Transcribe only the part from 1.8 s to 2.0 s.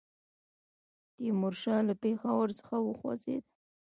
له